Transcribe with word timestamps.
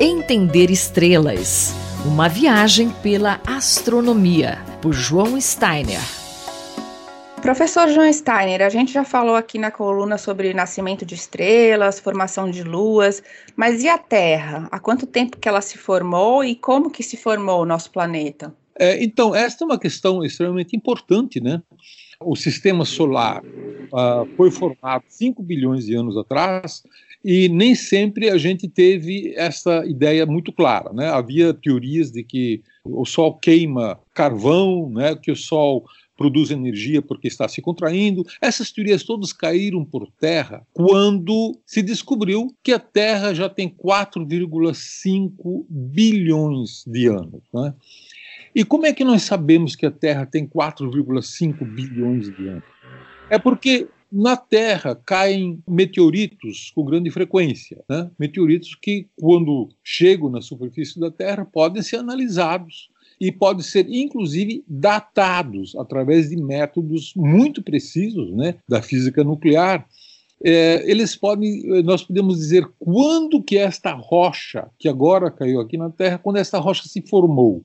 Entender 0.00 0.70
Estrelas. 0.70 1.74
Uma 2.06 2.28
viagem 2.28 2.88
pela 3.02 3.40
astronomia, 3.44 4.58
por 4.80 4.92
João 4.92 5.40
Steiner. 5.40 5.98
Professor 7.42 7.88
João 7.88 8.12
Steiner, 8.12 8.62
a 8.62 8.68
gente 8.68 8.92
já 8.92 9.02
falou 9.02 9.34
aqui 9.34 9.58
na 9.58 9.72
coluna 9.72 10.16
sobre 10.16 10.54
nascimento 10.54 11.04
de 11.04 11.16
estrelas, 11.16 11.98
formação 11.98 12.48
de 12.48 12.62
luas, 12.62 13.20
mas 13.56 13.82
e 13.82 13.88
a 13.88 13.98
Terra? 13.98 14.68
Há 14.70 14.78
quanto 14.78 15.04
tempo 15.04 15.36
que 15.36 15.48
ela 15.48 15.60
se 15.60 15.76
formou 15.76 16.44
e 16.44 16.54
como 16.54 16.92
que 16.92 17.02
se 17.02 17.16
formou 17.16 17.62
o 17.62 17.66
nosso 17.66 17.90
planeta? 17.90 18.54
É, 18.78 19.02
então, 19.02 19.34
esta 19.34 19.64
é 19.64 19.66
uma 19.66 19.80
questão 19.80 20.24
extremamente 20.24 20.76
importante, 20.76 21.40
né? 21.40 21.60
O 22.20 22.36
sistema 22.36 22.84
solar 22.84 23.42
uh, 23.92 24.26
foi 24.36 24.50
formado 24.50 25.04
5 25.08 25.42
bilhões 25.42 25.86
de 25.86 25.94
anos 25.94 26.16
atrás 26.16 26.82
e 27.24 27.48
nem 27.48 27.74
sempre 27.74 28.30
a 28.30 28.38
gente 28.38 28.68
teve 28.68 29.34
essa 29.36 29.84
ideia 29.86 30.24
muito 30.24 30.52
clara. 30.52 30.92
Né? 30.92 31.08
Havia 31.08 31.52
teorias 31.52 32.10
de 32.10 32.22
que 32.22 32.62
o 32.84 33.04
Sol 33.04 33.34
queima 33.34 33.98
carvão, 34.14 34.90
né? 34.90 35.16
que 35.16 35.30
o 35.30 35.36
Sol 35.36 35.84
produz 36.16 36.50
energia 36.50 37.00
porque 37.00 37.28
está 37.28 37.46
se 37.46 37.62
contraindo. 37.62 38.24
Essas 38.40 38.72
teorias 38.72 39.04
todas 39.04 39.32
caíram 39.32 39.84
por 39.84 40.10
terra 40.20 40.66
quando 40.72 41.56
se 41.64 41.80
descobriu 41.80 42.48
que 42.62 42.72
a 42.72 42.78
Terra 42.78 43.32
já 43.32 43.48
tem 43.48 43.68
4,5 43.68 45.64
bilhões 45.68 46.84
de 46.86 47.06
anos. 47.06 47.42
Né? 47.54 47.72
E 48.54 48.64
como 48.64 48.86
é 48.86 48.92
que 48.92 49.04
nós 49.04 49.22
sabemos 49.22 49.76
que 49.76 49.86
a 49.86 49.90
Terra 49.90 50.26
tem 50.26 50.46
4,5 50.46 51.64
bilhões 51.64 52.34
de 52.36 52.48
anos? 52.48 52.64
É 53.30 53.38
porque 53.38 53.88
na 54.10 54.36
Terra 54.36 54.94
caem 54.94 55.62
meteoritos 55.68 56.72
com 56.74 56.84
grande 56.84 57.10
frequência, 57.10 57.84
né? 57.88 58.10
meteoritos 58.18 58.74
que, 58.74 59.06
quando 59.20 59.68
chegam 59.84 60.30
na 60.30 60.40
superfície 60.40 60.98
da 60.98 61.10
Terra, 61.10 61.44
podem 61.44 61.82
ser 61.82 61.96
analisados 61.96 62.88
e 63.20 63.30
podem 63.30 63.62
ser, 63.62 63.86
inclusive, 63.88 64.64
datados 64.66 65.76
através 65.76 66.30
de 66.30 66.36
métodos 66.36 67.12
muito 67.14 67.62
precisos 67.62 68.30
né, 68.32 68.54
da 68.66 68.80
física 68.80 69.22
nuclear. 69.22 69.86
É, 70.42 70.88
eles 70.88 71.16
podem, 71.16 71.82
nós 71.82 72.04
podemos 72.04 72.38
dizer 72.38 72.66
quando 72.78 73.42
que 73.42 73.58
esta 73.58 73.92
rocha 73.92 74.68
que 74.78 74.88
agora 74.88 75.32
caiu 75.32 75.60
aqui 75.60 75.76
na 75.76 75.90
Terra, 75.90 76.18
quando 76.18 76.36
esta 76.36 76.58
rocha 76.58 76.88
se 76.88 77.02
formou. 77.02 77.64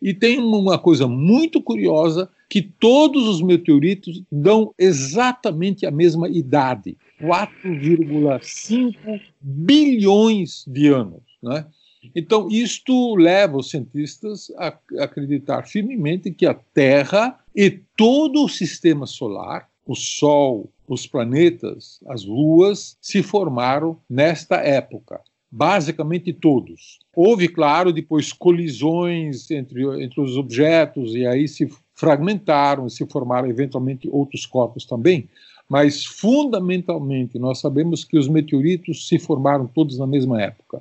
E 0.00 0.14
tem 0.14 0.38
uma 0.38 0.78
coisa 0.78 1.06
muito 1.06 1.60
curiosa 1.60 2.30
que 2.48 2.62
todos 2.62 3.28
os 3.28 3.42
meteoritos 3.42 4.22
dão 4.32 4.72
exatamente 4.78 5.84
a 5.84 5.90
mesma 5.90 6.26
idade, 6.28 6.96
4,5 7.20 9.20
bilhões 9.40 10.64
de 10.66 10.88
anos, 10.88 11.22
né? 11.42 11.66
Então, 12.14 12.48
isto 12.48 13.16
leva 13.16 13.58
os 13.58 13.70
cientistas 13.70 14.52
a 14.56 14.72
acreditar 15.00 15.66
firmemente 15.66 16.30
que 16.30 16.46
a 16.46 16.54
Terra 16.54 17.38
e 17.54 17.70
todo 17.96 18.44
o 18.44 18.48
sistema 18.48 19.04
solar, 19.04 19.68
o 19.84 19.96
Sol, 19.96 20.70
os 20.86 21.06
planetas, 21.06 22.00
as 22.08 22.24
luas, 22.24 22.96
se 23.00 23.22
formaram 23.22 23.98
nesta 24.08 24.56
época 24.56 25.20
basicamente 25.50 26.32
todos. 26.32 26.98
Houve, 27.16 27.48
claro, 27.48 27.92
depois 27.92 28.32
colisões 28.32 29.50
entre, 29.50 29.82
entre 30.02 30.20
os 30.20 30.36
objetos 30.36 31.14
e 31.14 31.26
aí 31.26 31.48
se 31.48 31.68
fragmentaram, 31.98 32.88
se 32.88 33.04
formaram 33.06 33.48
eventualmente 33.48 34.08
outros 34.08 34.46
corpos 34.46 34.84
também, 34.84 35.28
mas 35.68 36.04
fundamentalmente 36.04 37.40
nós 37.40 37.58
sabemos 37.58 38.04
que 38.04 38.16
os 38.16 38.28
meteoritos 38.28 39.08
se 39.08 39.18
formaram 39.18 39.66
todos 39.66 39.98
na 39.98 40.06
mesma 40.06 40.40
época. 40.40 40.80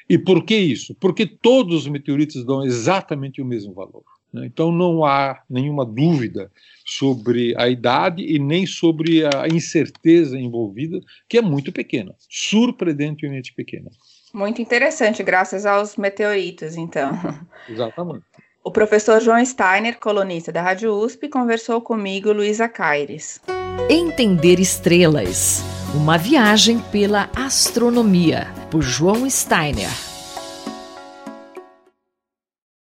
E 0.09 0.17
por 0.17 0.43
que 0.43 0.57
isso? 0.57 0.95
Porque 0.95 1.27
todos 1.27 1.83
os 1.83 1.89
meteoritos 1.89 2.47
dão 2.47 2.65
exatamente 2.65 3.43
o 3.43 3.45
mesmo 3.45 3.75
valor. 3.75 4.03
Né? 4.33 4.47
Então 4.47 4.73
não 4.73 5.05
há 5.05 5.41
nenhuma 5.49 5.85
dúvida 5.85 6.51
sobre 6.85 7.55
a 7.59 7.69
idade 7.69 8.23
e 8.23 8.39
nem 8.39 8.67
sobre 8.67 9.25
a 9.25 9.47
incerteza 9.49 10.39
envolvida, 10.39 11.01
que 11.29 11.39
é 11.39 11.43
muito 11.43 11.71
pequena, 11.73 12.15
surpreendentemente 12.29 13.53
pequena. 13.53 13.91
Muito 14.33 14.63
interessante, 14.63 15.23
graças 15.23 15.67
aos 15.67 15.97
meteoritos, 15.97 16.77
então. 16.77 17.13
Exatamente. 17.69 18.25
O 18.65 18.71
professor 18.71 19.21
João 19.21 19.45
Steiner, 19.45 19.99
colunista 19.99 20.53
da 20.53 20.63
Rádio 20.63 20.93
USP, 20.95 21.29
conversou 21.29 21.81
comigo, 21.81 22.33
Luísa 22.33 22.69
Caires. 22.69 23.41
Entender 23.91 24.61
estrelas. 24.61 25.63
Uma 25.95 26.17
viagem 26.17 26.79
pela 26.91 27.29
astronomia, 27.35 28.47
por 28.71 28.81
João 28.81 29.29
Steiner. 29.29 30.12